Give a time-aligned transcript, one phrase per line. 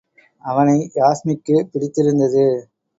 [0.43, 2.45] அவனை யாஸ்மிக்குப் பிடித்திருந்தது.